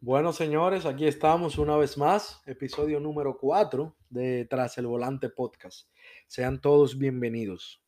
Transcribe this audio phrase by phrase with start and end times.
[0.00, 5.88] Bueno, señores, aquí estamos una vez más, episodio número 4 de Tras el Volante Podcast.
[6.26, 7.82] Sean todos bienvenidos.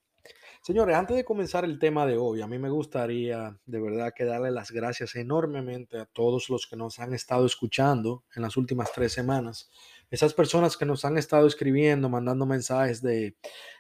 [0.63, 4.27] Señores, antes de comenzar el tema de hoy, a mí me gustaría de verdad que
[4.27, 8.93] darle las gracias enormemente a todos los que nos han estado escuchando en las últimas
[8.93, 9.71] tres semanas.
[10.11, 13.37] Esas personas que nos han estado escribiendo, mandando mensajes de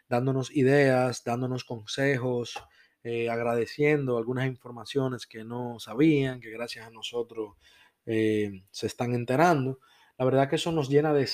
[0.08, 2.54] dándonos ideas, dándonos consejos,
[3.02, 7.56] eh, agradeciendo algunas informaciones que no sabían, que gracias a nosotros
[8.04, 9.80] eh, se están enterando.
[10.18, 11.26] La verdad que eso nos llena de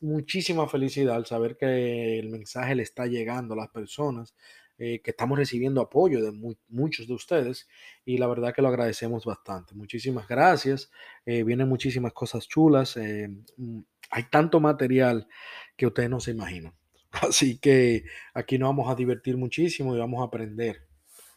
[0.00, 4.34] muchísima felicidad al saber que el mensaje le está llegando a las personas,
[4.76, 6.32] eh, que estamos recibiendo apoyo de
[6.68, 7.68] muchos de ustedes
[8.04, 9.74] y la verdad que lo agradecemos bastante.
[9.74, 10.90] Muchísimas gracias.
[11.24, 12.96] Vienen muchísimas cosas chulas.
[12.96, 13.80] Mm,
[14.10, 15.28] hay tanto material
[15.76, 16.74] que ustedes no se imaginan.
[17.10, 18.04] Así que
[18.34, 20.88] aquí nos vamos a divertir muchísimo y vamos a aprender,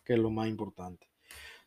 [0.03, 1.07] que es lo más importante.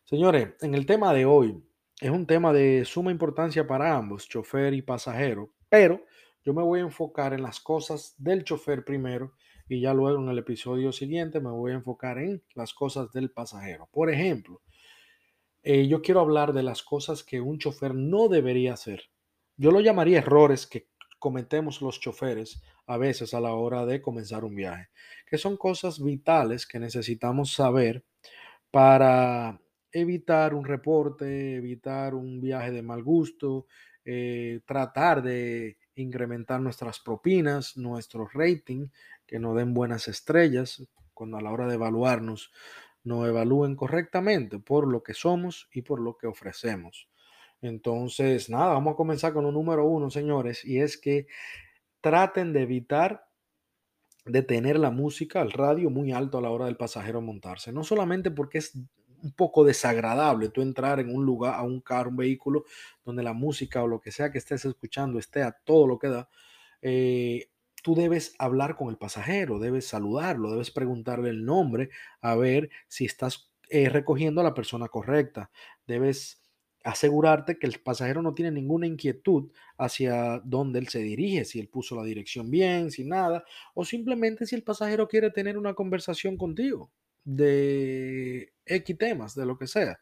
[0.04, 1.62] Señores, en el tema de hoy,
[2.00, 6.04] es un tema de suma importancia para ambos, chofer y pasajero, pero
[6.44, 9.32] yo me voy a enfocar en las cosas del chofer primero
[9.68, 13.30] y ya luego en el episodio siguiente me voy a enfocar en las cosas del
[13.30, 13.88] pasajero.
[13.90, 14.60] Por ejemplo,
[15.62, 19.04] eh, yo quiero hablar de las cosas que un chofer no debería hacer.
[19.56, 20.88] Yo lo llamaría errores que
[21.24, 24.90] cometemos los choferes a veces a la hora de comenzar un viaje,
[25.26, 28.04] que son cosas vitales que necesitamos saber
[28.70, 29.58] para
[29.90, 33.66] evitar un reporte, evitar un viaje de mal gusto,
[34.04, 38.88] eh, tratar de incrementar nuestras propinas, nuestro rating,
[39.26, 42.52] que nos den buenas estrellas, cuando a la hora de evaluarnos
[43.02, 47.08] nos evalúen correctamente por lo que somos y por lo que ofrecemos.
[47.64, 51.26] Entonces, nada, vamos a comenzar con un número uno, señores, y es que
[52.02, 53.26] traten de evitar
[54.26, 57.72] de tener la música, el radio muy alto a la hora del pasajero montarse.
[57.72, 62.10] No solamente porque es un poco desagradable tú entrar en un lugar, a un carro,
[62.10, 62.64] un vehículo,
[63.02, 66.08] donde la música o lo que sea que estés escuchando esté a todo lo que
[66.08, 66.28] da,
[66.82, 67.48] eh,
[67.82, 71.88] tú debes hablar con el pasajero, debes saludarlo, debes preguntarle el nombre,
[72.20, 75.50] a ver si estás eh, recogiendo a la persona correcta.
[75.86, 76.43] Debes
[76.84, 81.68] asegurarte que el pasajero no tiene ninguna inquietud hacia dónde él se dirige, si él
[81.68, 86.36] puso la dirección bien, si nada, o simplemente si el pasajero quiere tener una conversación
[86.36, 86.92] contigo
[87.24, 89.98] de X temas, de lo que sea.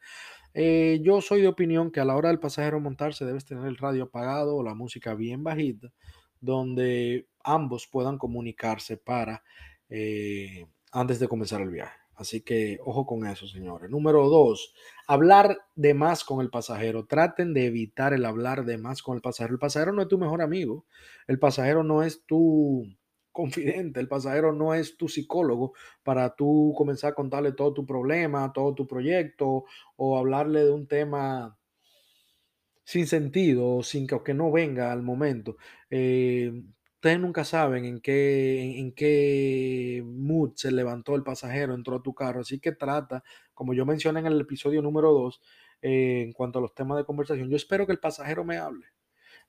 [0.54, 3.78] Eh, yo soy de opinión que a la hora del pasajero montarse debes tener el
[3.78, 5.92] radio apagado o la música bien bajita,
[6.41, 9.44] donde ambos puedan comunicarse para
[9.88, 12.01] eh, antes de comenzar el viaje.
[12.16, 13.90] Así que ojo con eso, señores.
[13.90, 14.74] Número dos,
[15.06, 17.06] hablar de más con el pasajero.
[17.06, 19.54] Traten de evitar el hablar de más con el pasajero.
[19.54, 20.86] El pasajero no es tu mejor amigo.
[21.26, 22.86] El pasajero no es tu
[23.32, 28.52] confidente, el pasajero no es tu psicólogo para tú comenzar a contarle todo tu problema,
[28.52, 29.64] todo tu proyecto
[29.96, 31.58] o hablarle de un tema
[32.84, 35.56] sin sentido, sin que, que no venga al momento.
[35.90, 36.52] Eh,
[37.02, 42.14] ustedes nunca saben en qué, en qué mood se levantó el pasajero, entró a tu
[42.14, 43.24] carro, así que trata,
[43.54, 45.41] como yo mencioné en el episodio número 2,
[45.82, 48.86] eh, en cuanto a los temas de conversación, yo espero que el pasajero me hable.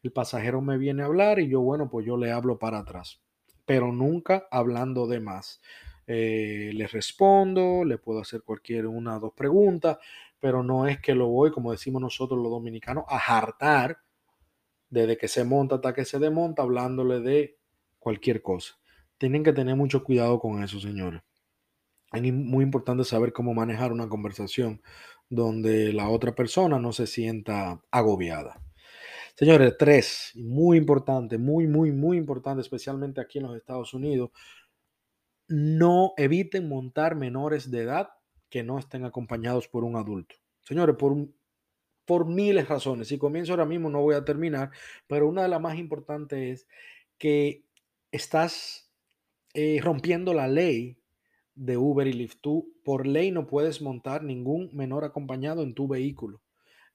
[0.02, 3.24] El pasajero me viene a hablar y yo, bueno, pues yo le hablo para atrás
[3.66, 5.62] pero nunca hablando de más.
[6.06, 9.98] Eh, le respondo, le puedo hacer cualquier una o dos preguntas,
[10.40, 13.98] pero no es que lo voy, como decimos nosotros los dominicanos, a hartar
[14.94, 17.58] desde que se monta hasta que se desmonta, hablándole de
[17.98, 18.76] cualquier cosa.
[19.18, 21.24] Tienen que tener mucho cuidado con eso, señores.
[22.12, 24.84] Es muy importante saber cómo manejar una conversación
[25.30, 28.62] donde la otra persona no se sienta agobiada.
[29.36, 34.30] Señores, tres, muy importante, muy, muy, muy importante, especialmente aquí en los Estados Unidos,
[35.48, 38.10] no eviten montar menores de edad
[38.48, 40.36] que no estén acompañados por un adulto.
[40.62, 41.16] Señores, por,
[42.06, 43.08] por miles de razones.
[43.08, 44.72] Si comienzo ahora mismo no voy a terminar,
[45.08, 46.68] pero una de las más importantes es
[47.18, 47.64] que
[48.12, 48.90] estás
[49.54, 50.98] eh, rompiendo la ley
[51.56, 52.40] de Uber y Lyft.
[52.42, 56.42] Tú por ley no puedes montar ningún menor acompañado en tu vehículo.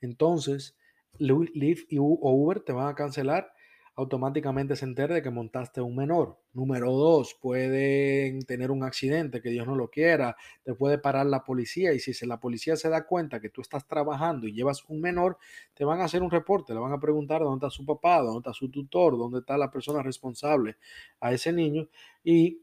[0.00, 0.76] Entonces,
[1.18, 3.52] Lyft o Uber te van a cancelar,
[3.98, 6.38] automáticamente se entera de que montaste un menor.
[6.52, 11.42] Número dos, pueden tener un accidente, que Dios no lo quiera, te puede parar la
[11.42, 15.00] policía y si la policía se da cuenta que tú estás trabajando y llevas un
[15.00, 15.36] menor,
[15.74, 18.38] te van a hacer un reporte, le van a preguntar dónde está su papá, dónde
[18.38, 20.76] está su tutor, dónde está la persona responsable
[21.18, 21.88] a ese niño
[22.22, 22.62] y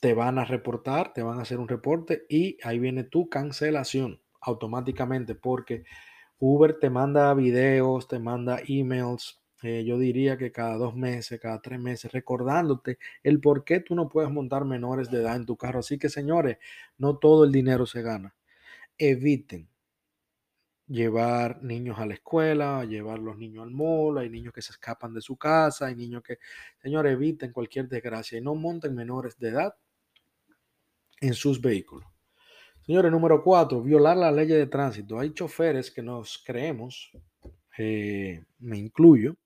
[0.00, 4.22] te van a reportar, te van a hacer un reporte y ahí viene tu cancelación
[4.40, 5.84] automáticamente porque
[6.38, 11.60] Uber te manda videos, te manda emails eh, yo diría que cada dos meses, cada
[11.60, 15.56] tres meses, recordándote el por qué tú no puedes montar menores de edad en tu
[15.56, 15.80] carro.
[15.80, 16.58] Así que, señores,
[16.98, 18.34] no todo el dinero se gana.
[18.98, 19.68] Eviten
[20.86, 25.14] llevar niños a la escuela, llevar los niños al mall, hay niños que se escapan
[25.14, 26.38] de su casa, hay niños que,
[26.82, 29.74] señores, eviten cualquier desgracia y no monten menores de edad
[31.20, 32.08] en sus vehículos.
[32.84, 35.18] Señores, número cuatro, violar la ley de tránsito.
[35.18, 37.12] Hay choferes que nos creemos,
[37.78, 39.36] eh, me incluyo,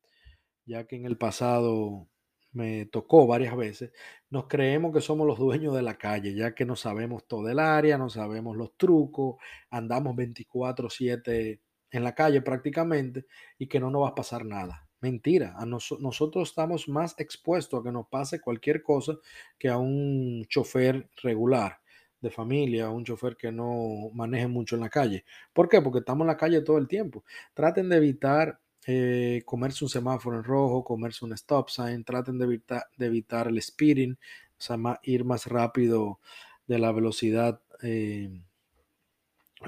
[0.66, 2.08] ya que en el pasado
[2.52, 3.92] me tocó varias veces,
[4.30, 7.58] nos creemos que somos los dueños de la calle, ya que no sabemos todo el
[7.58, 9.36] área, no sabemos los trucos,
[9.70, 11.60] andamos 24/7
[11.90, 13.26] en la calle prácticamente
[13.58, 14.88] y que no nos va a pasar nada.
[15.00, 19.14] Mentira, a nosotros estamos más expuestos a que nos pase cualquier cosa
[19.58, 21.78] que a un chofer regular
[22.20, 25.24] de familia, un chofer que no maneje mucho en la calle.
[25.52, 25.82] ¿Por qué?
[25.82, 27.24] Porque estamos en la calle todo el tiempo.
[27.54, 32.44] Traten de evitar eh, comerse un semáforo en rojo, comerse un stop sign, traten de
[32.44, 34.16] evitar, de evitar el speeding, o
[34.58, 36.20] sea, ir más rápido
[36.66, 38.40] de la velocidad eh,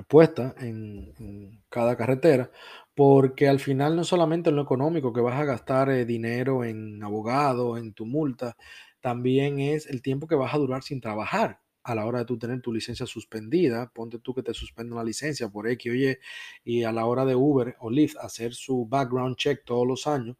[0.09, 2.51] puesta en, cada carretera,
[2.95, 7.03] porque al final no solamente en lo económico que vas a gastar eh, dinero en
[7.03, 8.57] abogado, en tu multa,
[9.01, 12.39] también es el tiempo que vas a durar sin trabajar a la hora de tú
[12.39, 16.19] tener tu licencia suspendida, ponte tú que te suspenden la licencia por X o Y,
[16.65, 20.37] y a la hora de Uber o Lyft hacer su background check todos los años,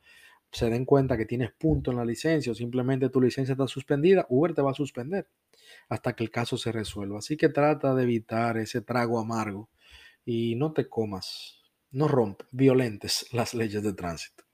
[0.53, 4.27] se den cuenta que tienes punto en la licencia o simplemente tu licencia está suspendida,
[4.29, 5.29] Uber te va a suspender
[5.89, 7.19] hasta que el caso se resuelva.
[7.19, 9.71] Así que trata de evitar ese trago amargo
[10.25, 14.48] y no te comas, no rompes, violentes las leyes de tránsito.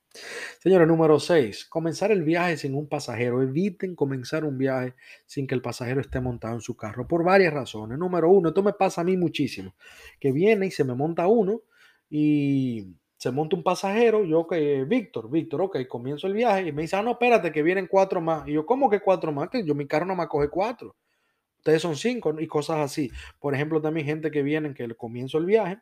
[0.60, 1.66] Señora, número 6.
[1.66, 3.42] Comenzar el viaje sin un pasajero.
[3.42, 4.94] Eviten comenzar un viaje
[5.26, 7.98] sin que el pasajero esté montado en su carro por varias razones.
[7.98, 9.74] Número uno, esto me pasa a mí muchísimo.
[10.20, 11.62] Que viene y se me monta uno
[12.08, 14.24] y se monta un pasajero.
[14.24, 17.62] Yo, que Víctor, Víctor, ok, comienzo el viaje y me dice, ah, no, espérate, que
[17.62, 18.46] vienen cuatro más.
[18.48, 19.50] Y yo, ¿cómo que cuatro más?
[19.50, 20.96] Que yo, mi carro no me coge cuatro.
[21.58, 23.10] Ustedes son cinco y cosas así.
[23.40, 25.78] Por ejemplo, también gente que viene que comienzo el viaje.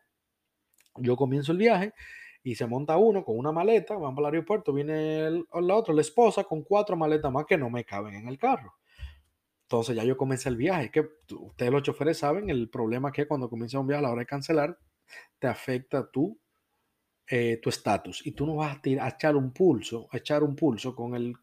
[0.97, 1.93] Yo comienzo el viaje
[2.43, 5.95] y se monta uno con una maleta, van para el aeropuerto, viene el, la otra,
[5.95, 8.75] la esposa, con cuatro maletas más que no me caben en el carro.
[9.65, 10.91] Entonces ya yo comencé el viaje.
[10.91, 14.21] Que ustedes los choferes saben el problema que cuando comienza un viaje a la hora
[14.21, 14.79] de cancelar,
[15.39, 16.39] te afecta tu
[17.29, 20.43] eh, tu estatus y tú no vas a, tirar, a echar un pulso, a echar
[20.43, 21.35] un pulso con el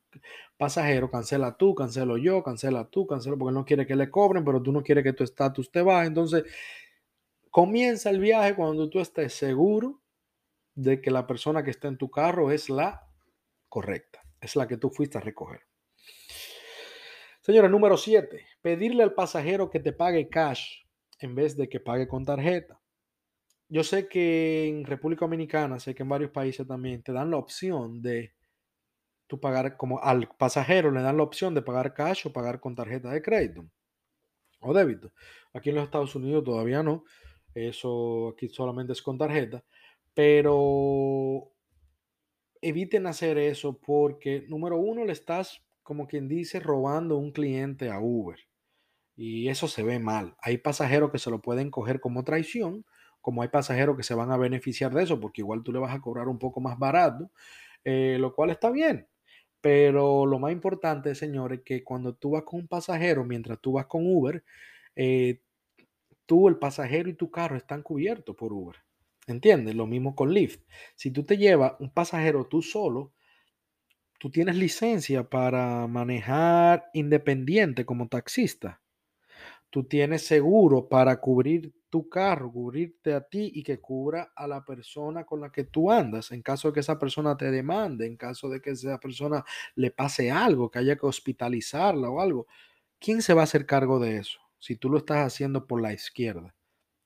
[0.58, 4.62] pasajero, cancela tú, cancelo yo, cancela tú, cancelo porque no quiere que le cobren, pero
[4.62, 6.08] tú no quieres que tu estatus te baje.
[6.08, 6.44] Entonces,
[7.50, 10.02] comienza el viaje cuando tú estés seguro
[10.82, 13.06] de que la persona que está en tu carro es la
[13.68, 15.62] correcta, es la que tú fuiste a recoger.
[17.42, 20.84] Señora, número 7, pedirle al pasajero que te pague cash
[21.20, 22.80] en vez de que pague con tarjeta.
[23.68, 27.38] Yo sé que en República Dominicana, sé que en varios países también te dan la
[27.38, 28.34] opción de
[29.28, 32.74] tú pagar, como al pasajero le dan la opción de pagar cash o pagar con
[32.74, 33.70] tarjeta de crédito
[34.62, 35.12] o débito.
[35.54, 37.04] Aquí en los Estados Unidos todavía no.
[37.54, 39.64] Eso aquí solamente es con tarjeta.
[40.20, 41.54] Pero
[42.62, 48.02] eviten hacer eso porque, número uno, le estás, como quien dice, robando un cliente a
[48.02, 48.38] Uber.
[49.16, 50.36] Y eso se ve mal.
[50.42, 52.86] Hay pasajeros que se lo pueden coger como traición,
[53.22, 55.96] como hay pasajeros que se van a beneficiar de eso, porque igual tú le vas
[55.96, 57.32] a cobrar un poco más barato,
[57.86, 59.08] eh, lo cual está bien.
[59.62, 63.86] Pero lo más importante, señores, que cuando tú vas con un pasajero, mientras tú vas
[63.86, 64.44] con Uber,
[64.98, 65.44] eh,
[66.26, 68.76] tú, el pasajero y tu carro están cubiertos por Uber.
[69.30, 69.76] ¿Entiendes?
[69.76, 70.62] Lo mismo con Lyft.
[70.96, 73.14] Si tú te llevas un pasajero tú solo,
[74.20, 78.82] tú tienes licencia para manejar independiente como taxista.
[79.70, 84.64] Tú tienes seguro para cubrir tu carro, cubrirte a ti y que cubra a la
[84.64, 86.32] persona con la que tú andas.
[86.32, 89.44] En caso de que esa persona te demande, en caso de que esa persona
[89.76, 92.48] le pase algo, que haya que hospitalizarla o algo.
[93.00, 94.40] ¿Quién se va a hacer cargo de eso?
[94.60, 96.56] Si tú lo estás haciendo por la izquierda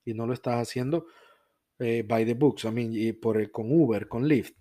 [0.04, 1.06] y no lo estás haciendo
[1.78, 4.56] eh, by the books, I mean, y por con Uber, con Lyft.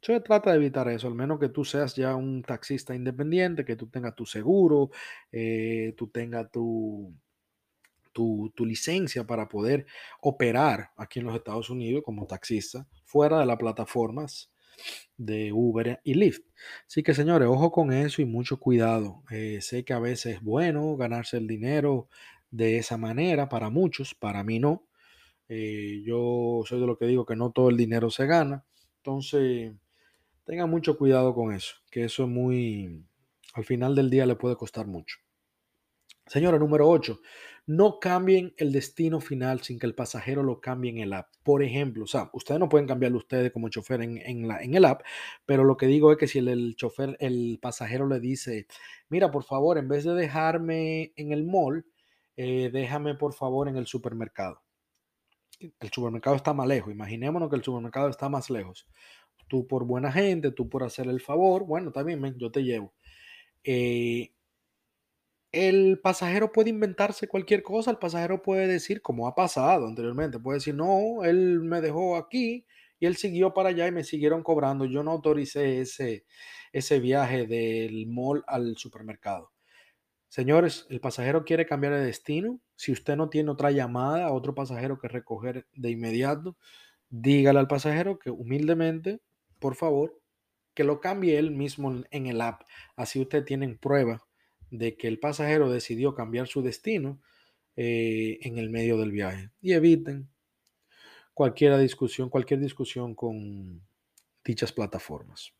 [0.00, 3.74] Se trata de evitar eso, al menos que tú seas ya un taxista independiente, que
[3.74, 4.90] tú tengas tu seguro,
[5.32, 7.14] eh, tú tengas tu,
[8.12, 9.86] tu, tu, licencia para poder
[10.20, 14.50] operar aquí en los Estados Unidos como taxista, fuera de las plataformas
[15.16, 16.42] de Uber y Lyft.
[16.86, 19.22] Así que señores, ojo con eso y mucho cuidado.
[19.30, 22.08] Eh, sé que a veces es bueno ganarse el dinero
[22.50, 24.86] de esa manera, para muchos, para mí no.
[25.48, 28.64] Eh, yo soy de lo que digo que no todo el dinero se gana.
[28.98, 29.72] Entonces,
[30.44, 33.04] tengan mucho cuidado con eso, que eso es muy,
[33.54, 35.18] al final del día le puede costar mucho.
[36.26, 37.20] Señora, número 8,
[37.66, 41.28] no cambien el destino final sin que el pasajero lo cambie en el app.
[41.42, 44.86] Por ejemplo, o sea, ustedes no pueden cambiarlo ustedes como chofer en, la, en el
[44.86, 45.02] app,
[45.44, 48.66] pero lo que digo es que si el, chofer, el pasajero le dice,
[49.10, 51.86] mira, por favor, en vez de dejarme en el mall,
[52.36, 54.63] eh, déjame por favor en el supermercado.
[55.60, 56.92] El supermercado está más lejos.
[56.92, 58.86] Imaginémonos que el supermercado está más lejos.
[59.48, 62.94] Tú por buena gente, tú por hacer el favor, bueno, también yo te llevo.
[63.64, 64.32] Eh,
[65.52, 70.58] el pasajero puede inventarse cualquier cosa, el pasajero puede decir, como ha pasado anteriormente, puede
[70.58, 72.66] decir, no, él me dejó aquí
[72.98, 74.84] y él siguió para allá y me siguieron cobrando.
[74.84, 76.26] Yo no autoricé ese,
[76.72, 79.53] ese viaje del mall al supermercado.
[80.34, 82.60] Señores, el pasajero quiere cambiar de destino.
[82.74, 86.56] Si usted no tiene otra llamada, otro pasajero que recoger de inmediato,
[87.08, 89.20] dígale al pasajero que humildemente,
[89.60, 90.20] por favor,
[90.74, 92.62] que lo cambie él mismo en el app.
[92.96, 94.26] Así usted tiene prueba
[94.72, 97.20] de que el pasajero decidió cambiar su destino
[97.76, 100.28] eh, en el medio del viaje y eviten
[101.32, 103.86] cualquier discusión, cualquier discusión con
[104.44, 105.54] dichas plataformas.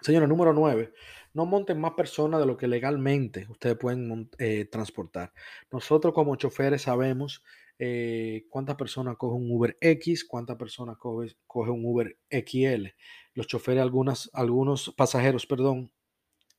[0.00, 0.94] Señora, número 9.
[1.32, 5.32] No monten más personas de lo que legalmente ustedes pueden eh, transportar.
[5.70, 7.42] Nosotros como choferes sabemos
[7.82, 11.34] eh, cuántas personas coge un Uber X, cuántas personas coge,
[11.70, 12.88] un Uber XL.
[13.32, 15.90] Los choferes, algunas, algunos pasajeros, perdón,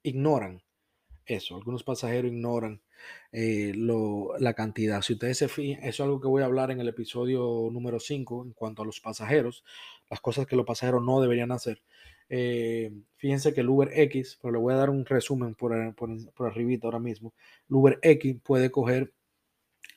[0.01, 0.63] ignoran
[1.27, 1.55] eso.
[1.57, 2.81] Algunos pasajeros ignoran
[3.31, 5.01] eh, la cantidad.
[5.03, 7.99] Si ustedes se fijan, eso es algo que voy a hablar en el episodio número
[7.99, 9.63] 5 en cuanto a los pasajeros,
[10.09, 11.83] las cosas que los pasajeros no deberían hacer.
[12.33, 16.09] Eh, fíjense que el Uber X, pero le voy a dar un resumen por, por,
[16.33, 17.33] por arribita ahora mismo.
[17.69, 19.13] El Uber X puede coger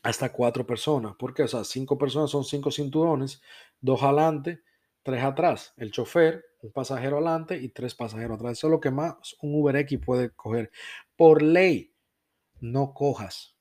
[0.02, 1.14] hasta cuatro personas.
[1.16, 3.40] porque O sea, cinco personas son cinco cinturones,
[3.80, 4.62] dos adelante,
[5.04, 5.74] tres atrás.
[5.76, 8.58] El chofer, un pasajero adelante y tres pasajeros atrás.
[8.58, 10.72] Eso es lo que más un Uber X puede coger.
[11.16, 11.94] Por ley,
[12.60, 13.54] no cojas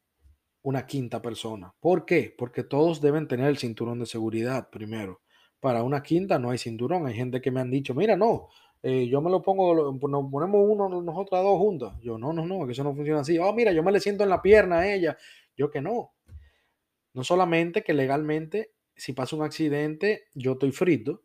[0.64, 1.76] una quinta persona.
[1.80, 2.34] ¿Por qué?
[2.36, 5.22] Porque todos deben tener el cinturón de seguridad primero.
[5.64, 7.08] Para una quinta no hay cinturón.
[7.08, 8.50] Hay gente que me han dicho, mira, no,
[8.82, 11.94] eh, yo me lo pongo, nos ponemos uno, nosotras dos juntas.
[12.02, 13.40] Yo, no, no, no, que eso no funciona así.
[13.40, 15.18] Oh, mira, yo me le siento en la pierna a ella.
[15.56, 16.12] Yo que no.
[17.14, 21.22] No solamente que legalmente, si pasa un accidente, yo estoy frito,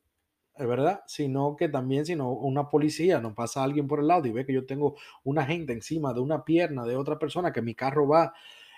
[0.55, 4.31] es verdad, sino que también si una policía no pasa alguien por el lado y
[4.31, 7.75] ve que yo tengo una gente encima de una pierna de otra persona, que mi
[7.75, 8.35] carro va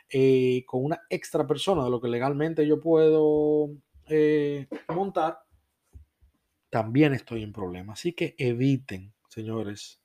[0.09, 3.69] eh, con una extra persona de lo que legalmente yo puedo
[4.11, 5.39] eh, montar,
[6.71, 7.95] también estoy en problema.
[7.95, 10.01] Así que eviten, señores,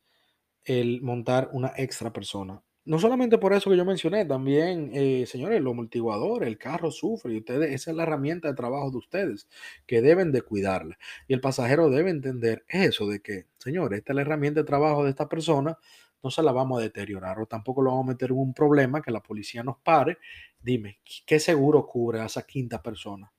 [0.63, 2.61] el montar una extra persona.
[2.85, 7.33] No solamente por eso que yo mencioné, también, eh, señores, los amortiguadores, el carro sufre
[7.33, 9.47] y ustedes, esa es la herramienta de trabajo de ustedes,
[9.87, 10.97] que deben de cuidarla.
[11.27, 15.03] Y el pasajero debe entender eso de que, señores, esta es la herramienta de trabajo
[15.03, 15.77] de esta persona,
[16.23, 19.01] no se la vamos a deteriorar o tampoco lo vamos a meter en un problema
[19.01, 20.17] que la policía nos pare.
[20.59, 23.31] Dime, ¿qué seguro cubre a esa quinta persona?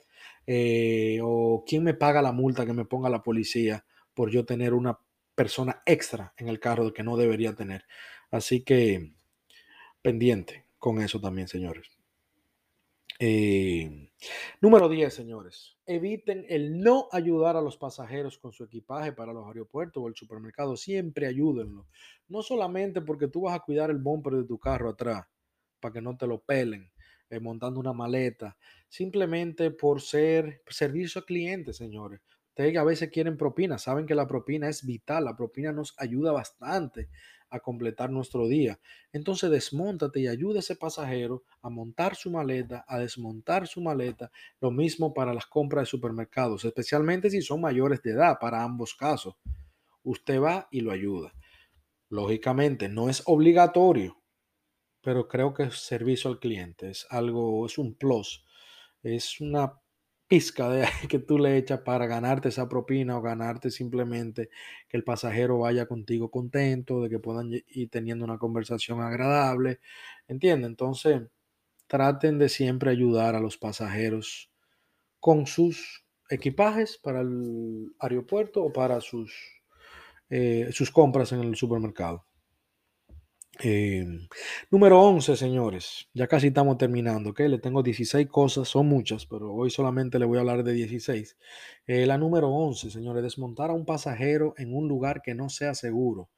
[0.47, 3.85] Eh, o quién me paga la multa que me ponga la policía
[4.15, 4.99] por yo tener una
[5.35, 7.85] persona extra en el carro que no debería tener.
[8.31, 9.13] Así que
[10.03, 11.97] pendiente con eso también, señores.
[13.19, 14.11] Eh,
[14.61, 15.77] número 10, señores.
[15.87, 20.15] Eviten el no ayudar a los pasajeros con su equipaje para los aeropuertos o el
[20.15, 20.77] supermercado.
[20.77, 21.87] Siempre ayúdenlo.
[22.29, 25.27] No solamente porque tú vas a cuidar el bumper de tu carro atrás,
[25.81, 26.91] para que no te lo pelen,
[27.31, 28.57] eh, montando una maleta.
[28.89, 32.21] Simplemente por ser servicio al cliente, señores.
[32.49, 36.33] Ustedes a veces quieren propina, saben que la propina es vital, la propina nos ayuda
[36.33, 37.11] bastante
[37.51, 38.79] a completar nuestro día.
[39.13, 44.31] Entonces desmontate y ayuda a ese pasajero a montar su maleta, a desmontar su maleta.
[44.61, 48.95] Lo mismo para las compras de supermercados, especialmente si son mayores de edad, para ambos
[48.95, 49.35] casos.
[50.03, 51.35] Usted va y lo ayuda.
[52.09, 54.17] Lógicamente, no es obligatorio,
[55.07, 58.45] pero creo que es servicio al cliente, es algo, es un plus,
[59.05, 59.75] es una
[60.27, 64.51] pizca de que tú le echas para ganarte esa propina o ganarte simplemente
[64.89, 69.79] que el pasajero vaya contigo contento, de que puedan ir teniendo una conversación agradable,
[70.27, 70.71] ¿entiendes?
[70.71, 71.23] Entonces,
[71.87, 74.51] traten de siempre ayudar a los pasajeros
[75.21, 79.33] con sus equipajes para el aeropuerto o para sus,
[80.31, 82.27] eh, sus compras en el supermercado.
[83.59, 84.29] Em,
[84.71, 86.09] número 11, señores.
[86.13, 87.41] Ya casi estamos terminando, ¿ok?
[87.41, 91.37] Le tengo 16 cosas, son muchas, pero hoy solamente le voy a hablar de 16.
[91.87, 95.75] Eh, la número 11, señores, desmontar a un pasajero en un lugar que no sea
[95.75, 96.23] seguro.
[96.23, 96.31] O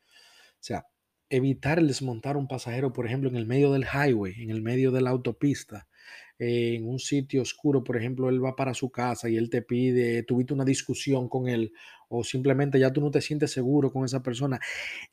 [0.61, 0.87] sea,
[1.31, 4.93] evitar desmontar a un pasajero, por ejemplo, en el medio del highway, en el medio
[4.93, 5.89] de la autopista,
[6.39, 10.23] en un sitio oscuro, por ejemplo, él va para su casa y él te pide,
[10.23, 11.73] tuviste una discusión con él
[12.09, 14.61] o simplemente ya tú no te sientes seguro con esa persona,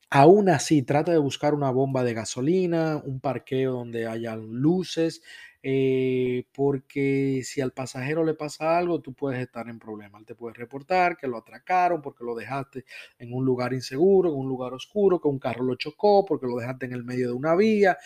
[0.10, 5.22] aún así trata de buscar una bomba de gasolina, un parqueo donde haya luces,
[5.68, 10.20] eh, porque si al pasajero le pasa algo, tú puedes estar en problema.
[10.20, 12.86] Él te puede reportar que lo atracaron porque lo dejaste
[13.18, 16.58] en un lugar inseguro, en un lugar oscuro, que un carro lo chocó, porque lo
[16.58, 17.98] dejaste en el medio de una vía.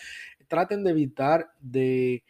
[0.48, 2.24] Traten de evitar de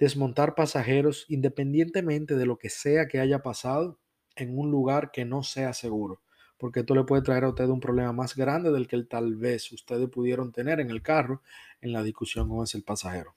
[0.00, 3.99] desmontar pasajeros independientemente de lo que sea que haya pasado
[4.40, 6.20] en un lugar que no sea seguro
[6.60, 9.72] porque esto le puede traer a usted un problema más grande del que tal vez
[9.72, 11.40] ustedes pudieron tener en el carro
[11.80, 13.34] en la discusión con ese pasajero.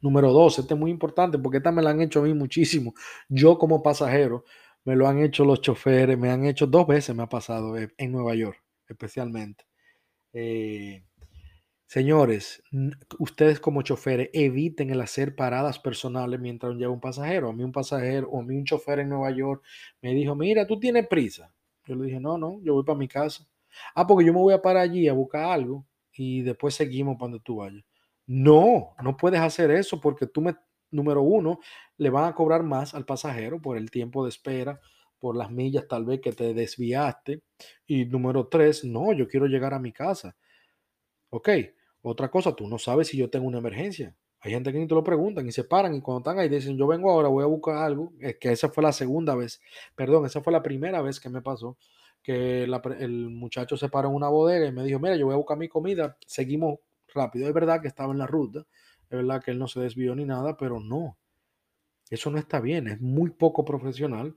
[0.00, 2.94] Número dos, este es muy importante porque esta me la han hecho a mí muchísimo.
[3.28, 4.44] Yo como pasajero,
[4.84, 7.92] me lo han hecho los choferes, me han hecho dos veces, me ha pasado eh,
[7.98, 9.66] en Nueva York, especialmente.
[10.32, 11.04] Eh,
[11.86, 12.62] señores,
[13.18, 17.50] ustedes como choferes eviten el hacer paradas personales mientras lleva un pasajero.
[17.50, 19.62] A mí un pasajero o a mí un chofer en Nueva York
[20.02, 21.52] me dijo, mira, tú tienes prisa.
[21.86, 23.46] Yo le dije, no, no, yo voy para mi casa.
[23.94, 27.40] Ah, porque yo me voy a parar allí a buscar algo y después seguimos cuando
[27.40, 27.84] tú vayas.
[28.26, 30.56] No, no puedes hacer eso porque tú me,
[30.90, 31.58] número uno,
[31.98, 34.80] le van a cobrar más al pasajero por el tiempo de espera,
[35.18, 37.42] por las millas tal vez que te desviaste.
[37.86, 40.36] Y número tres, no, yo quiero llegar a mi casa.
[41.36, 41.48] Ok,
[42.02, 44.14] otra cosa, tú no sabes si yo tengo una emergencia.
[44.40, 46.76] Hay gente que ni te lo preguntan y se paran y cuando están ahí dicen,
[46.76, 48.12] yo vengo ahora, voy a buscar algo.
[48.20, 49.60] Es que esa fue la segunda vez,
[49.96, 51.76] perdón, esa fue la primera vez que me pasó,
[52.22, 55.38] que el muchacho se paró en una bodega y me dijo, mira, yo voy a
[55.38, 56.78] buscar mi comida, seguimos
[57.12, 57.48] rápido.
[57.48, 58.60] Es verdad que estaba en la ruta,
[59.10, 61.18] es verdad que él no se desvió ni nada, pero no,
[62.10, 64.36] eso no está bien, es muy poco profesional.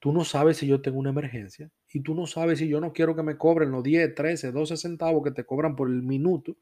[0.00, 2.92] Tú no sabes si yo tengo una emergencia y tú no sabes si yo no
[2.92, 6.56] quiero que me cobren los 10, 13, 12 centavos que te cobran por el minuto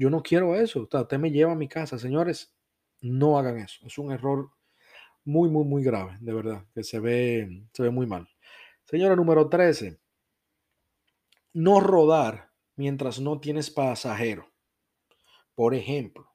[0.00, 0.88] yo no quiero eso.
[0.90, 1.98] usted me lleva a mi casa.
[1.98, 2.56] Señores,
[3.02, 3.86] no hagan eso.
[3.86, 4.50] Es un error
[5.24, 8.26] muy, muy, muy grave, de verdad, que se ve, se ve muy mal.
[8.84, 10.00] Señora número 13.
[11.52, 14.50] No rodar mientras no tienes pasajero.
[15.54, 16.32] Por ejemplo,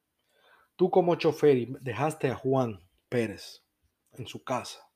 [0.75, 3.65] tú como chofer dejaste a Juan Pérez
[4.11, 4.87] en su casa.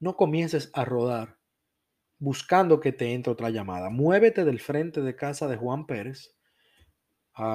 [0.00, 1.38] No comiences a rodar
[2.18, 3.90] buscando que te entre otra llamada.
[3.90, 6.34] Muévete del frente de casa de Juan Pérez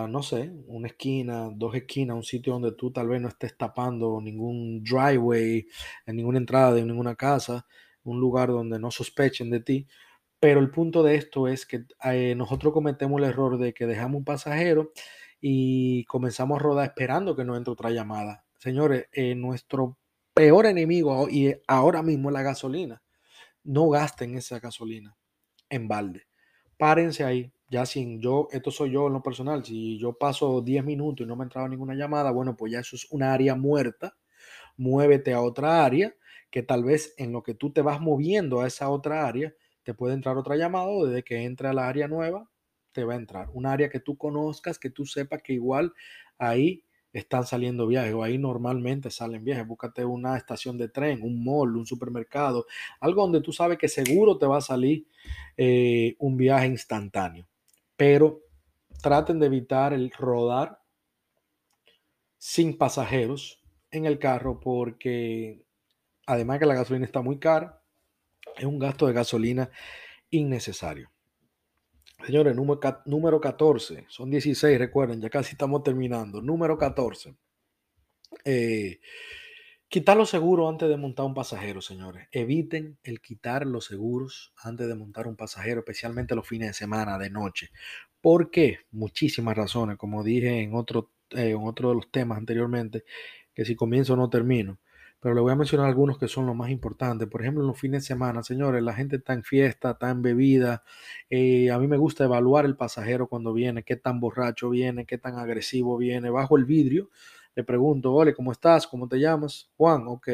[0.09, 4.20] no sé, una esquina, dos esquinas, un sitio donde tú tal vez no estés tapando
[4.22, 5.67] ningún driveway,
[6.05, 7.65] en ninguna entrada de ninguna casa,
[8.03, 9.87] un lugar donde no sospechen de ti.
[10.39, 14.20] Pero el punto de esto es que eh, nosotros cometemos el error de que dejamos
[14.20, 14.91] un pasajero
[15.41, 18.46] y comenzamos a rodar esperando que nos entre otra llamada.
[18.57, 19.98] Señores, eh, nuestro
[20.35, 23.01] peor enemigo y ahora mismo es la gasolina.
[23.63, 25.15] No gasten esa gasolina
[25.69, 26.27] en balde.
[26.77, 30.83] Párense ahí, ya sin yo, esto soy yo en lo personal, si yo paso 10
[30.83, 33.55] minutos y no me ha entrado ninguna llamada, bueno, pues ya eso es una área
[33.55, 34.17] muerta.
[34.77, 36.15] Muévete a otra área
[36.51, 39.93] que tal vez en lo que tú te vas moviendo a esa otra área, te
[39.93, 42.50] puede entrar otra llamada desde que entre a la área nueva,
[42.93, 43.50] te va a entrar.
[43.53, 45.93] Un área que tú conozcas, que tú sepas que igual
[46.37, 46.84] ahí
[47.17, 49.67] están saliendo viajes o ahí normalmente salen viajes.
[49.67, 52.65] Búscate una estación de tren, un mall, un supermercado,
[52.99, 55.07] algo donde tú sabes que seguro te va a salir
[55.57, 57.47] eh, un viaje instantáneo
[57.95, 58.43] pero
[59.01, 60.81] traten de evitar el rodar
[62.37, 65.65] sin pasajeros en el carro porque
[66.25, 67.81] además que la gasolina está muy cara,
[68.57, 69.69] es un gasto de gasolina
[70.29, 71.11] innecesario.
[72.23, 76.41] Señores, número, número 14, son 16, recuerden, ya casi estamos terminando.
[76.41, 77.35] Número 14.
[78.43, 78.99] Eh,
[79.87, 82.27] Quitar los seguros antes de montar un pasajero, señores.
[82.31, 87.17] Eviten el quitar los seguros antes de montar un pasajero, especialmente los fines de semana,
[87.17, 87.69] de noche.
[88.19, 88.79] ¿Por qué?
[88.91, 93.05] Muchísimas razones, como dije en otro, eh, en otro de los temas anteriormente,
[93.53, 94.79] que si comienzo no termino.
[95.25, 97.27] Pero le voy a mencionar algunos que son los más importantes.
[97.27, 100.83] Por ejemplo, los fines de semana, señores, la gente está en fiesta, está en bebida.
[101.31, 105.18] Eh, a mí me gusta evaluar el pasajero cuando viene, qué tan borracho viene, qué
[105.18, 107.09] tan agresivo viene, bajo el vidrio
[107.55, 108.85] le pregunto, hola, ¿cómo estás?
[108.85, 109.72] ¿Cómo te llamas?
[109.77, 110.29] Juan, ok.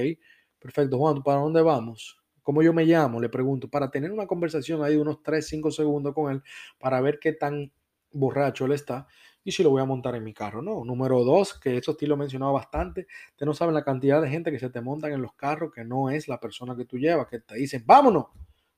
[0.60, 2.22] Perfecto, Juan, ¿para dónde vamos?
[2.44, 3.22] ¿Cómo yo me llamo?
[3.22, 6.44] Le pregunto, para tener una conversación ahí de unos 3, 5 segundos con él,
[6.78, 7.72] para ver qué tan
[8.12, 9.08] borracho él está
[9.44, 10.62] y si lo voy a montar en mi carro.
[10.62, 14.22] No, número dos, que eso sí lo he mencionado bastante, te no saben la cantidad
[14.22, 16.86] de gente que se te montan en los carros que no es la persona que
[16.86, 18.26] tú llevas, que te dicen, vámonos.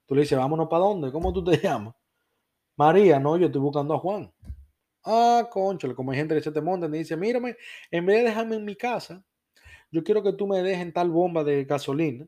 [0.06, 1.95] Tú le dices, vámonos para dónde, ¿cómo tú te llamas?
[2.78, 4.32] María, no, yo estoy buscando a Juan.
[5.06, 7.58] Ah, conchale, como hay gente que se te monta y dice, mírame,
[7.91, 9.23] en vez de dejarme en mi casa,
[9.91, 12.26] yo quiero que tú me dejes en tal bomba de gasolina.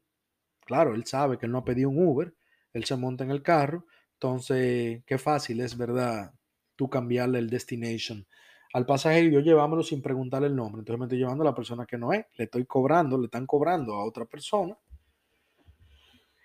[0.62, 2.34] Claro, él sabe que él no ha pedido un Uber,
[2.74, 6.34] él se monta en el carro, entonces, qué fácil es, ¿verdad?
[6.76, 8.26] Tú cambiarle el destination
[8.74, 10.80] al pasajero y yo llevámoslo sin preguntarle el nombre.
[10.80, 13.46] Entonces me estoy llevando a la persona que no es, le estoy cobrando, le están
[13.46, 14.78] cobrando a otra persona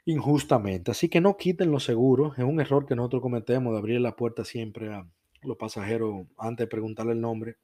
[0.05, 0.91] injustamente.
[0.91, 4.17] Así que no quiten los seguros, es un error que nosotros cometemos de abrir la
[4.17, 5.07] puerta siempre a
[5.43, 7.57] los pasajeros antes de preguntarle el nombre.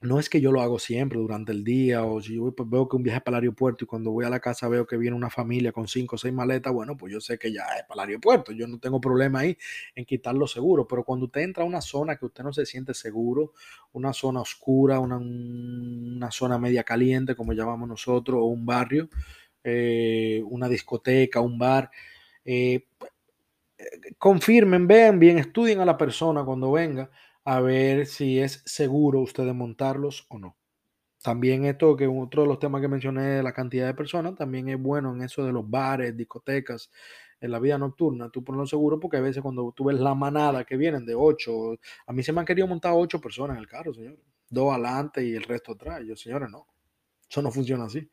[0.00, 2.88] No es que yo lo hago siempre durante el día o si yo pues, veo
[2.88, 5.16] que un viaje para el aeropuerto y cuando voy a la casa veo que viene
[5.16, 8.04] una familia con cinco o seis maletas, bueno, pues yo sé que ya es para
[8.04, 9.56] el aeropuerto, yo no tengo problema ahí
[9.96, 12.64] en quitar los seguros, pero cuando usted entra a una zona que usted no se
[12.64, 13.52] siente seguro,
[13.92, 19.08] una zona oscura, una, una zona media caliente, como llamamos nosotros, o un barrio,
[19.64, 21.90] eh, una discoteca, un bar,
[22.44, 22.86] eh,
[24.16, 27.10] confirmen, vean bien, estudien a la persona cuando venga
[27.48, 30.58] a ver si es seguro ustedes montarlos o no.
[31.22, 34.78] También esto, que otro de los temas que mencioné, la cantidad de personas, también es
[34.78, 36.90] bueno en eso de los bares, discotecas,
[37.40, 40.64] en la vida nocturna, tú ponlo seguro porque a veces cuando tú ves la manada
[40.64, 43.68] que vienen de ocho, a mí se me han querido montar ocho personas en el
[43.68, 44.18] carro, señor.
[44.50, 46.02] Dos adelante y el resto atrás.
[46.06, 46.66] Yo, señores, no.
[47.30, 48.10] Eso no funciona así.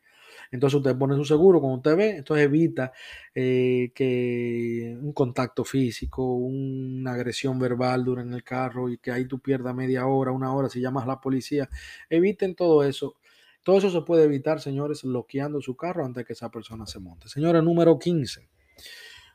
[0.52, 2.92] Entonces usted pone su seguro cuando usted ve, entonces evita
[3.34, 9.40] eh, que un contacto físico, una agresión verbal durante el carro y que ahí tú
[9.40, 11.70] pierdas media hora, una hora si llamas a la policía.
[12.10, 13.16] Eviten todo eso.
[13.64, 17.28] Todo eso se puede evitar, señores, bloqueando su carro antes que esa persona se monte.
[17.28, 18.48] Señora, número 15.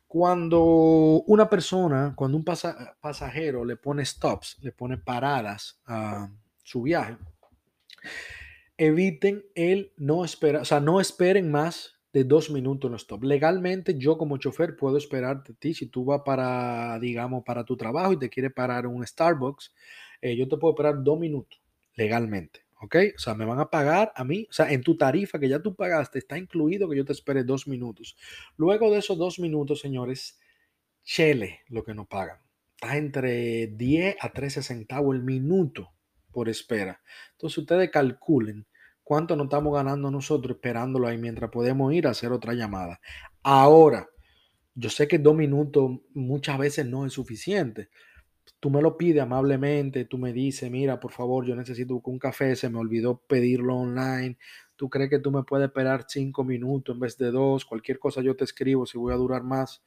[0.07, 0.61] Cuando
[1.27, 6.31] una persona, cuando un pasajero le pone stops, le pone paradas a
[6.62, 7.16] su viaje,
[8.80, 13.24] eviten el no esperar, o sea, no esperen más de dos minutos en stop.
[13.24, 17.76] Legalmente, yo como chofer puedo esperar de ti si tú vas para, digamos, para tu
[17.76, 19.74] trabajo y te quiere parar un Starbucks,
[20.22, 21.60] eh, yo te puedo esperar dos minutos
[21.94, 22.64] legalmente.
[22.80, 22.96] ¿Ok?
[23.14, 25.60] O sea, me van a pagar a mí, o sea, en tu tarifa que ya
[25.60, 28.16] tú pagaste, está incluido que yo te espere dos minutos.
[28.56, 30.40] Luego de esos dos minutos, señores,
[31.04, 32.38] chele lo que nos pagan.
[32.80, 35.92] Está entre 10 a 13 centavos el minuto
[36.32, 37.02] por espera.
[37.32, 38.66] Entonces ustedes calculen
[39.11, 43.01] cuánto nos estamos ganando nosotros esperándolo ahí mientras podemos ir a hacer otra llamada.
[43.42, 44.09] Ahora,
[44.77, 47.88] yo sé que dos minutos muchas veces no es suficiente.
[48.61, 52.55] Tú me lo pides amablemente, tú me dices, mira, por favor, yo necesito un café,
[52.55, 54.38] se me olvidó pedirlo online.
[54.77, 58.23] Tú crees que tú me puedes esperar cinco minutos en vez de dos, cualquier cosa
[58.23, 59.83] yo te escribo si voy a durar más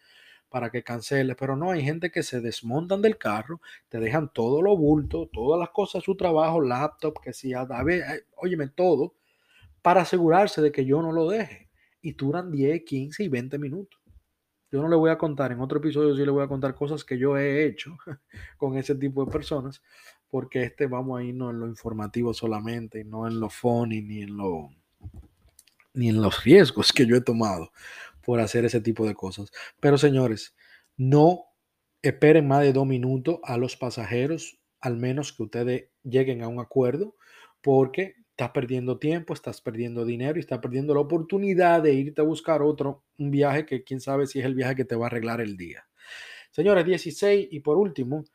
[0.54, 4.62] para que canceles, pero no, hay gente que se desmontan del carro, te dejan todo
[4.62, 9.16] lo bulto, todas las cosas su trabajo, laptop, que si, a ver, óyeme, todo,
[9.82, 11.72] para asegurarse de que yo no lo deje.
[12.04, 14.00] Y duran 10, 15 y 20 minutos.
[14.72, 17.04] Yo no le voy a contar, en otro episodio sí le voy a contar cosas
[17.04, 17.98] que yo he hecho
[18.58, 19.82] con ese tipo de personas,
[20.30, 24.22] porque este vamos a irnos en lo informativo solamente, y no en lo funny, ni
[24.22, 24.70] en lo
[25.96, 27.72] ni en los riesgos que yo he tomado
[28.26, 29.52] por hacer ese tipo de cosas.
[29.80, 30.56] Pero señores,
[30.98, 31.46] no
[32.02, 36.60] esperen más de dos minutos a los pasajeros, al menos que ustedes lleguen a un
[36.60, 37.16] acuerdo,
[37.62, 42.26] porque estás perdiendo tiempo, estás perdiendo dinero y estás perdiendo la oportunidad de irte a
[42.26, 45.08] buscar otro, un viaje que quién sabe si es el viaje que te va a
[45.08, 45.88] arreglar el día.
[46.52, 48.26] Señores, 16 y por último,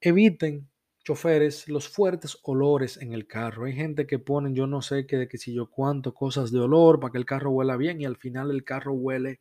[0.00, 0.68] eviten
[1.04, 3.64] choferes los fuertes olores en el carro.
[3.64, 6.60] Hay gente que ponen, yo no sé qué, de que si yo cuánto cosas de
[6.60, 9.40] olor para que el carro huela bien y al final el carro huele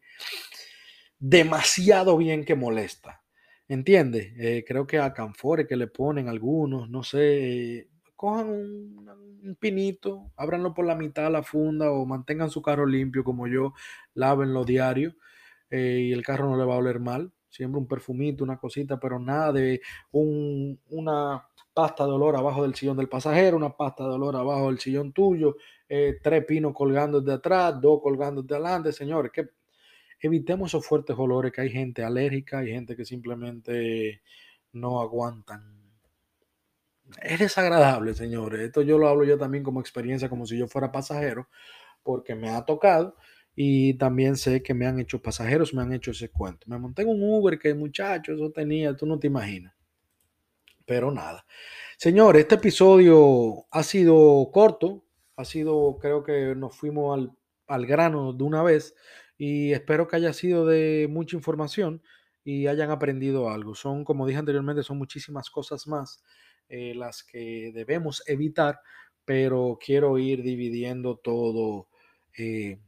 [1.20, 3.24] demasiado bien que molesta.
[3.68, 4.34] ¿Entiende?
[4.38, 10.74] Eh, creo que a canfore que le ponen algunos, no sé, cojan un, pinito, ábranlo
[10.74, 13.74] por la mitad la funda o mantengan su carro limpio como yo,
[14.14, 15.16] lávenlo diario
[15.70, 17.32] eh, y el carro no le va a oler mal.
[17.50, 19.82] Siempre un perfumito, una cosita, pero nada de
[20.12, 24.68] un, una pasta de olor abajo del sillón del pasajero, una pasta de olor abajo
[24.68, 25.58] del sillón tuyo,
[25.88, 29.50] eh, tres pinos colgando de atrás, dos colgando de adelante, señores, que
[30.20, 34.22] evitemos esos fuertes olores que hay gente alérgica, hay gente que simplemente
[34.74, 35.78] no aguantan.
[37.22, 38.60] Es desagradable, señores.
[38.62, 41.48] Esto yo lo hablo yo también como experiencia, como si yo fuera pasajero,
[42.04, 43.16] porque me ha tocado
[43.58, 46.66] y también sé que me han hecho pasajeros, me han hecho ese cuento.
[46.70, 49.78] Me monté en un Uber que muchacho, eso tenía, tú no te imaginas
[50.88, 51.46] pero nada.
[51.98, 55.04] Señor, este episodio ha sido corto,
[55.36, 57.30] ha sido, creo que nos fuimos
[57.68, 58.96] al, grano de una vez
[59.38, 62.02] y espero que haya sido de mucha información
[62.44, 63.76] y hayan aprendido algo.
[63.76, 66.24] Son, como dije anteriormente, son muchísimas cosas más
[66.70, 68.80] eh, las que debemos evitar,
[69.26, 71.90] pero quiero ir dividiendo todo
[72.38, 72.80] eh,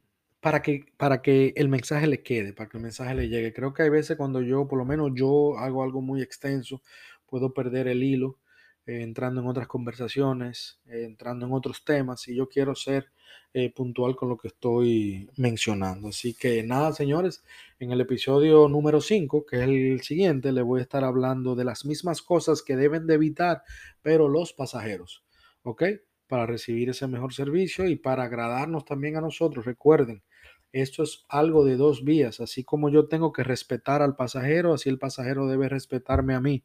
[0.41, 3.53] para, que, para que el mensaje le quede, para que el mensaje le llegue.
[3.53, 6.81] Creo que hay veces cuando yo, por lo menos yo hago algo muy extenso,
[7.25, 8.39] puedo perder el hilo
[8.85, 13.11] eh, entrando en otras conversaciones, eh, entrando en otros temas y yo quiero ser
[13.53, 16.07] eh, puntual con lo que estoy mencionando.
[16.09, 17.43] Así que nada, señores,
[17.79, 21.65] en el episodio número 5, que es el siguiente, le voy a estar hablando de
[21.65, 23.63] las mismas cosas que deben de evitar,
[24.01, 25.23] pero los pasajeros,
[25.63, 25.83] ¿ok?
[26.27, 29.65] Para recibir ese mejor servicio y para agradarnos también a nosotros.
[29.65, 30.23] Recuerden,
[30.71, 34.89] esto es algo de dos vías, así como yo tengo que respetar al pasajero, así
[34.89, 36.63] el pasajero debe respetarme a mí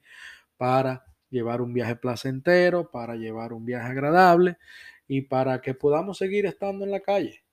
[0.56, 4.58] para llevar un viaje placentero, para llevar un viaje agradable
[5.08, 7.44] y para que podamos seguir estando en la calle,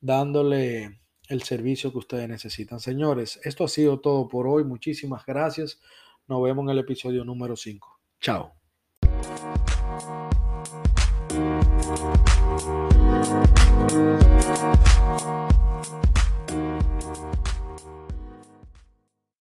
[0.00, 2.80] dándole el servicio que ustedes necesitan.
[2.80, 4.64] Señores, esto ha sido todo por hoy.
[4.64, 5.80] Muchísimas gracias.
[6.26, 8.00] Nos vemos en el episodio número 5.
[8.20, 8.52] Chao.